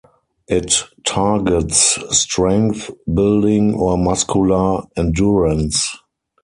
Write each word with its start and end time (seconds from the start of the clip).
It 0.47 0.81
targets 1.05 1.99
strength 2.09 2.89
building 3.13 3.75
or 3.75 3.99
muscular 3.99 4.81
endurance. 4.97 5.95